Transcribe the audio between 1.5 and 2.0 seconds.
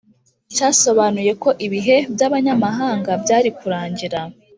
ibihe